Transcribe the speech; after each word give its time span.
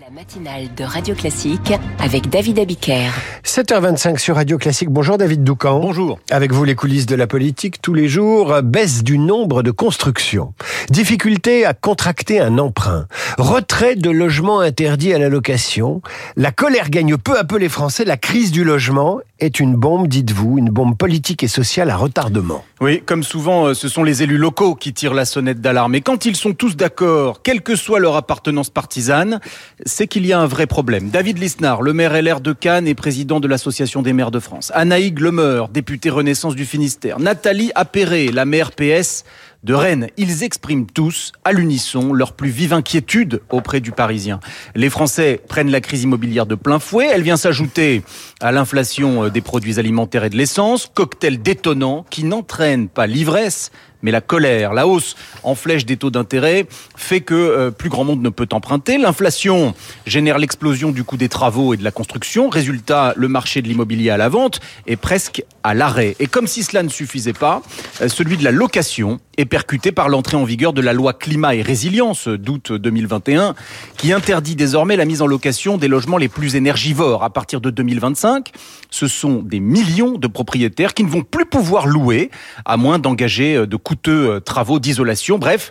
La 0.00 0.10
matinale 0.10 0.74
de 0.74 0.82
Radio 0.82 1.14
Classique 1.14 1.72
avec 2.00 2.28
David 2.28 2.58
Abiker. 2.58 3.12
7h25 3.44 4.18
sur 4.18 4.34
Radio 4.34 4.58
Classique. 4.58 4.88
Bonjour 4.88 5.18
David 5.18 5.44
Doucan. 5.44 5.78
Bonjour. 5.78 6.18
Avec 6.32 6.50
vous 6.50 6.64
les 6.64 6.74
coulisses 6.74 7.06
de 7.06 7.14
la 7.14 7.28
politique 7.28 7.80
tous 7.80 7.94
les 7.94 8.08
jours. 8.08 8.60
Baisse 8.64 9.04
du 9.04 9.18
nombre 9.18 9.62
de 9.62 9.70
constructions. 9.70 10.52
Difficulté 10.90 11.64
à 11.64 11.74
contracter 11.74 12.40
un 12.40 12.58
emprunt. 12.58 13.06
Retrait 13.38 13.94
de 13.94 14.10
logements 14.10 14.58
interdits 14.58 15.14
à 15.14 15.18
la 15.18 15.28
location. 15.28 16.02
La 16.34 16.50
colère 16.50 16.90
gagne 16.90 17.16
peu 17.16 17.38
à 17.38 17.44
peu 17.44 17.56
les 17.56 17.68
Français. 17.68 18.04
La 18.04 18.16
crise 18.16 18.50
du 18.50 18.64
logement 18.64 19.20
est 19.40 19.58
une 19.58 19.74
bombe, 19.74 20.06
dites-vous, 20.06 20.58
une 20.58 20.70
bombe 20.70 20.96
politique 20.96 21.42
et 21.42 21.48
sociale 21.48 21.90
à 21.90 21.96
retardement. 21.96 22.64
Oui, 22.80 23.02
comme 23.04 23.22
souvent, 23.22 23.66
euh, 23.66 23.74
ce 23.74 23.88
sont 23.88 24.04
les 24.04 24.22
élus 24.22 24.38
locaux 24.38 24.74
qui 24.74 24.92
tirent 24.92 25.14
la 25.14 25.24
sonnette 25.24 25.60
d'alarme. 25.60 25.94
Et 25.96 26.00
quand 26.00 26.24
ils 26.24 26.36
sont 26.36 26.52
tous 26.52 26.76
d'accord, 26.76 27.42
quelle 27.42 27.62
que 27.62 27.74
soit 27.74 27.98
leur 27.98 28.14
appartenance 28.14 28.70
partisane, 28.70 29.40
c'est 29.84 30.06
qu'il 30.06 30.24
y 30.24 30.32
a 30.32 30.40
un 30.40 30.46
vrai 30.46 30.66
problème. 30.66 31.10
David 31.10 31.38
Lisnard, 31.38 31.82
le 31.82 31.92
maire 31.92 32.20
LR 32.20 32.40
de 32.40 32.52
Cannes 32.52 32.86
et 32.86 32.94
président 32.94 33.40
de 33.40 33.48
l'Association 33.48 34.02
des 34.02 34.12
maires 34.12 34.30
de 34.30 34.38
France. 34.38 34.70
Anaïg 34.74 35.18
Lemeur, 35.18 35.68
députée 35.68 36.10
Renaissance 36.10 36.54
du 36.54 36.64
Finistère. 36.64 37.18
Nathalie 37.18 37.72
Appéré, 37.74 38.28
la 38.28 38.44
maire 38.44 38.70
PS 38.72 39.24
de 39.64 39.74
Rennes. 39.74 40.08
Ils 40.16 40.44
expriment 40.44 40.86
tous, 40.86 41.32
à 41.44 41.52
l'unisson, 41.52 42.12
leur 42.12 42.34
plus 42.34 42.50
vive 42.50 42.72
inquiétude 42.72 43.40
auprès 43.50 43.80
du 43.80 43.90
Parisien. 43.90 44.38
Les 44.74 44.90
Français 44.90 45.40
prennent 45.48 45.70
la 45.70 45.80
crise 45.80 46.02
immobilière 46.02 46.46
de 46.46 46.54
plein 46.54 46.78
fouet. 46.78 47.08
Elle 47.10 47.22
vient 47.22 47.38
s'ajouter 47.38 48.02
à 48.40 48.52
l'inflation 48.52 49.28
des 49.28 49.40
produits 49.40 49.78
alimentaires 49.78 50.24
et 50.24 50.30
de 50.30 50.36
l'essence. 50.36 50.90
Cocktail 50.94 51.40
détonnant 51.42 52.04
qui 52.10 52.24
n'entraîne 52.24 52.88
pas 52.88 53.06
l'ivresse, 53.06 53.72
mais 54.04 54.10
la 54.10 54.20
colère, 54.20 54.74
la 54.74 54.86
hausse 54.86 55.16
en 55.42 55.54
flèche 55.54 55.86
des 55.86 55.96
taux 55.96 56.10
d'intérêt 56.10 56.66
fait 56.94 57.22
que 57.22 57.34
euh, 57.34 57.70
plus 57.70 57.88
grand 57.88 58.04
monde 58.04 58.22
ne 58.22 58.28
peut 58.28 58.46
emprunter. 58.52 58.98
L'inflation 58.98 59.74
génère 60.06 60.38
l'explosion 60.38 60.92
du 60.92 61.04
coût 61.04 61.16
des 61.16 61.30
travaux 61.30 61.74
et 61.74 61.78
de 61.78 61.82
la 61.82 61.90
construction. 61.90 62.50
Résultat, 62.50 63.14
le 63.16 63.28
marché 63.28 63.62
de 63.62 63.68
l'immobilier 63.68 64.10
à 64.10 64.18
la 64.18 64.28
vente 64.28 64.60
est 64.86 64.96
presque 64.96 65.42
à 65.62 65.72
l'arrêt. 65.72 66.14
Et 66.20 66.26
comme 66.26 66.46
si 66.46 66.62
cela 66.62 66.82
ne 66.82 66.90
suffisait 66.90 67.32
pas, 67.32 67.62
euh, 68.02 68.08
celui 68.08 68.36
de 68.36 68.44
la 68.44 68.52
location 68.52 69.20
est 69.38 69.46
percuté 69.46 69.90
par 69.90 70.08
l'entrée 70.08 70.36
en 70.36 70.44
vigueur 70.44 70.72
de 70.72 70.80
la 70.80 70.92
loi 70.92 71.12
climat 71.14 71.54
et 71.54 71.62
résilience 71.62 72.28
d'août 72.28 72.72
2021 72.72 73.54
qui 73.96 74.12
interdit 74.12 74.54
désormais 74.54 74.96
la 74.96 75.06
mise 75.06 75.22
en 75.22 75.26
location 75.26 75.76
des 75.76 75.88
logements 75.88 76.18
les 76.18 76.28
plus 76.28 76.56
énergivores. 76.56 77.24
À 77.24 77.30
partir 77.30 77.60
de 77.60 77.70
2025, 77.70 78.52
ce 78.90 79.08
sont 79.08 79.42
des 79.42 79.60
millions 79.60 80.18
de 80.18 80.26
propriétaires 80.26 80.94
qui 80.94 81.04
ne 81.04 81.08
vont 81.08 81.22
plus 81.22 81.46
pouvoir 81.46 81.86
louer 81.86 82.30
à 82.64 82.76
moins 82.76 82.98
d'engager 82.98 83.56
euh, 83.56 83.66
de 83.66 83.76
coûteux 83.94 84.40
travaux 84.40 84.80
d'isolation. 84.80 85.38
Bref, 85.38 85.70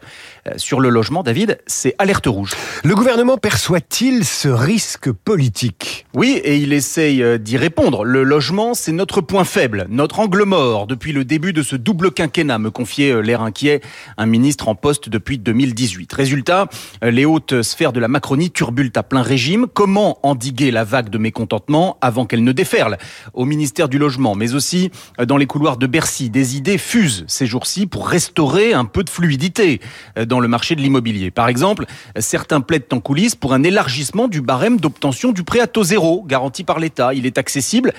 sur 0.56 0.80
le 0.80 0.88
logement, 0.90 1.24
David, 1.24 1.60
c'est 1.68 1.94
alerte 2.00 2.26
rouge. 2.26 2.52
Le 2.86 2.96
gouvernement 2.96 3.38
perçoit-il 3.38 4.24
ce 4.24 4.48
risque 4.48 5.12
politique? 5.12 6.06
Oui, 6.14 6.40
et 6.44 6.56
il 6.56 6.72
essaye 6.72 7.40
d'y 7.40 7.58
répondre. 7.58 8.06
Le 8.06 8.24
logement, 8.24 8.74
c'est 8.76 8.94
notre 8.94 9.20
point 9.20 9.44
faible, 9.44 9.88
notre 9.90 10.22
angle 10.22 10.44
mort 10.44 10.88
depuis 10.88 11.12
le 11.12 11.26
début 11.26 11.52
de 11.52 11.64
ce 11.64 11.76
double 11.76 12.12
quinquennat, 12.12 12.60
me 12.60 12.72
confiait 12.72 13.22
l'air 13.22 13.42
inquiet 13.42 13.82
un 14.18 14.26
ministre 14.26 14.70
en 14.70 14.76
poste 14.76 15.10
depuis 15.10 15.38
2018. 15.38 16.14
Résultat, 16.14 16.68
les 17.02 17.26
hautes 17.26 17.62
sphères 17.62 17.92
de 17.92 18.00
la 18.00 18.08
Macronie 18.08 18.52
turbulent 18.52 18.92
à 18.96 19.04
plein 19.04 19.22
régime. 19.22 19.68
Comment 19.74 20.20
endiguer 20.26 20.72
la 20.72 20.86
vague 20.86 21.10
de 21.10 21.18
mécontentement 21.18 21.98
avant 22.00 22.26
qu'elle 22.26 22.44
ne 22.46 22.54
déferle? 22.54 22.98
Au 23.34 23.44
ministère 23.44 23.90
du 23.90 23.98
Logement, 23.98 24.36
mais 24.36 24.54
aussi 24.54 24.92
dans 25.26 25.38
les 25.38 25.46
couloirs 25.46 25.76
de 25.76 25.88
Bercy, 25.88 26.30
des 26.30 26.56
idées 26.56 26.78
fusent 26.78 27.26
ces 27.28 27.46
jours-ci 27.46 27.86
pour 27.86 28.08
restaurer 28.14 28.74
un 28.74 28.86
peu 28.86 29.04
de 29.04 29.10
fluidité 29.10 29.82
dans 30.28 30.40
le 30.40 30.48
marché 30.48 30.76
de 30.76 30.82
l'immobilier. 30.82 31.32
Par 31.32 31.48
exemple, 31.48 31.86
certains 32.20 32.62
plaident 32.62 32.94
en 32.94 33.00
coulisses 33.00 33.36
pour 33.36 33.54
un 33.54 33.64
élargissement 33.64 34.28
du 34.28 34.42
barème 34.42 34.80
d'obtention 34.80 35.32
du 35.32 35.44
prêt 35.44 35.60
à 35.60 35.66
taux 35.66 35.84
zéro 35.84 36.24
garanti 36.24 36.64
par 36.64 36.80
l'État. 36.80 37.16
Il 37.16 37.26
est 37.26 37.40
accessible 37.40 37.92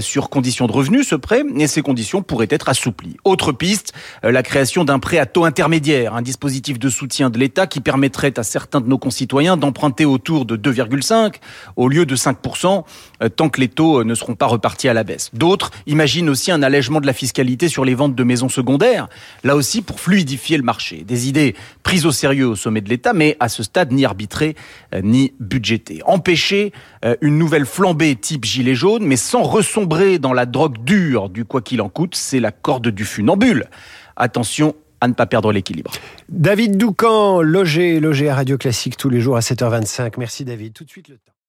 sur 0.00 0.28
conditions 0.28 0.66
de 0.66 0.72
revenus, 0.72 1.06
ce 1.06 1.14
prêt, 1.14 1.44
et 1.56 1.68
ces 1.68 1.82
conditions 1.82 2.20
pourraient 2.22 2.48
être 2.50 2.68
assouplies. 2.68 3.16
Autre 3.24 3.52
piste, 3.52 3.92
la 4.24 4.42
création 4.42 4.82
d'un 4.82 4.98
prêt 4.98 5.18
à 5.18 5.26
taux 5.26 5.44
intermédiaire, 5.44 6.14
un 6.14 6.22
dispositif 6.22 6.80
de 6.80 6.88
soutien 6.88 7.30
de 7.30 7.38
l'État 7.38 7.68
qui 7.68 7.80
permettrait 7.80 8.38
à 8.38 8.42
certains 8.42 8.80
de 8.80 8.88
nos 8.88 8.98
concitoyens 8.98 9.56
d'emprunter 9.56 10.04
autour 10.04 10.46
de 10.46 10.56
2,5 10.56 11.34
au 11.76 11.88
lieu 11.88 12.06
de 12.06 12.16
5% 12.16 12.82
tant 13.36 13.48
que 13.48 13.60
les 13.60 13.68
taux 13.68 14.02
ne 14.02 14.14
seront 14.14 14.34
pas 14.34 14.46
repartis 14.46 14.88
à 14.88 14.94
la 14.94 15.04
baisse. 15.04 15.30
D'autres 15.32 15.70
imaginent 15.86 16.28
aussi 16.28 16.50
un 16.50 16.62
allègement 16.62 17.00
de 17.00 17.06
la 17.06 17.12
fiscalité 17.12 17.68
sur 17.68 17.84
les 17.84 17.94
ventes 17.94 18.14
de 18.16 18.24
maisons 18.24 18.48
secondaires, 18.48 19.08
là 19.50 19.56
aussi 19.56 19.82
pour 19.82 19.98
fluidifier 19.98 20.56
le 20.58 20.62
marché. 20.62 21.02
Des 21.02 21.26
idées 21.26 21.56
prise 21.82 22.06
au 22.06 22.12
sérieux 22.12 22.46
au 22.46 22.54
sommet 22.54 22.80
de 22.80 22.88
l'État, 22.88 23.12
mais 23.12 23.36
à 23.40 23.48
ce 23.48 23.64
stade 23.64 23.90
ni 23.90 24.04
arbitrée 24.04 24.54
ni 25.02 25.32
budgétée. 25.40 26.02
Empêcher 26.06 26.72
une 27.20 27.36
nouvelle 27.36 27.66
flambée 27.66 28.14
type 28.14 28.44
gilet 28.44 28.76
jaune, 28.76 29.04
mais 29.04 29.16
sans 29.16 29.42
ressombrer 29.42 30.20
dans 30.20 30.32
la 30.32 30.46
drogue 30.46 30.84
dure 30.84 31.30
du 31.30 31.44
quoi 31.44 31.62
qu'il 31.62 31.82
en 31.82 31.88
coûte, 31.88 32.14
c'est 32.14 32.38
la 32.38 32.52
corde 32.52 32.86
du 32.90 33.04
funambule. 33.04 33.68
Attention 34.14 34.76
à 35.00 35.08
ne 35.08 35.14
pas 35.14 35.26
perdre 35.26 35.50
l'équilibre. 35.50 35.90
David 36.28 36.76
Doucan, 36.76 37.42
logé, 37.42 37.98
logé 37.98 38.28
à 38.28 38.36
Radio 38.36 38.56
Classique 38.56 38.96
tous 38.96 39.10
les 39.10 39.20
jours 39.20 39.36
à 39.36 39.40
7h25. 39.40 40.12
Merci 40.16 40.44
David. 40.44 40.74
Tout 40.74 40.84
de 40.84 40.90
suite 40.90 41.08
le 41.08 41.16
temps. 41.16 41.32